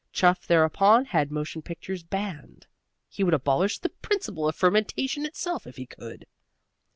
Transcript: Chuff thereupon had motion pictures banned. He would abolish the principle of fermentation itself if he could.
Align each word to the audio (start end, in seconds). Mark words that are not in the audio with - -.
Chuff 0.11 0.47
thereupon 0.47 1.05
had 1.05 1.29
motion 1.29 1.61
pictures 1.61 2.01
banned. 2.01 2.65
He 3.07 3.23
would 3.23 3.35
abolish 3.35 3.77
the 3.77 3.89
principle 3.89 4.47
of 4.49 4.55
fermentation 4.55 5.27
itself 5.27 5.67
if 5.67 5.77
he 5.77 5.85
could. 5.85 6.25